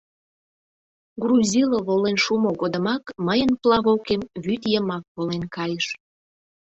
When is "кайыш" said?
5.55-5.85